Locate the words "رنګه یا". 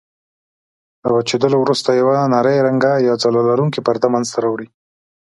2.67-3.13